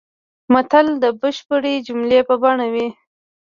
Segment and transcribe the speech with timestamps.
[0.53, 2.87] متل د بشپړې جملې په بڼه وي